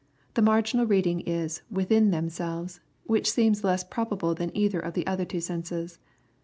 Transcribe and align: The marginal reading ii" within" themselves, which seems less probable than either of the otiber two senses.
The 0.33 0.41
marginal 0.41 0.87
reading 0.87 1.21
ii" 1.29 1.47
within" 1.79 2.09
themselves, 2.09 2.79
which 3.03 3.29
seems 3.31 3.63
less 3.63 3.83
probable 3.83 4.33
than 4.33 4.49
either 4.57 4.79
of 4.79 4.95
the 4.95 5.03
otiber 5.03 5.29
two 5.29 5.41
senses. 5.41 5.99